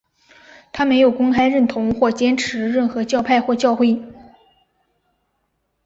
[0.73, 4.01] 他没有公开认同或坚持任何教派或教会。